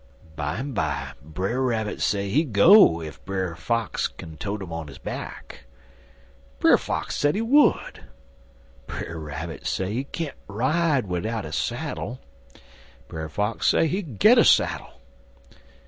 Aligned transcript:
Bimeby 0.35 1.11
Brer 1.21 1.61
Rabbit 1.61 2.01
say 2.01 2.31
he 2.31 2.43
go 2.43 3.01
ef 3.01 3.23
Brer 3.23 3.55
Fox 3.55 4.11
tote 4.39 4.63
'im 4.63 4.73
on 4.73 4.87
his 4.87 4.97
back. 4.97 5.65
Brer 6.57 6.79
Fox 6.79 7.15
say 7.15 7.33
he 7.33 7.41
would. 7.43 8.05
Brer 8.87 9.19
Rabbit 9.19 9.67
say 9.67 9.93
he 9.93 10.05
can't 10.05 10.37
ride 10.47 11.05
widout 11.05 11.45
a 11.45 11.53
saddle. 11.53 12.19
Brer 13.09 13.29
Fox 13.29 13.67
say 13.67 13.85
he 13.87 14.01
git 14.01 14.37
de 14.37 14.43
saddle. 14.43 14.93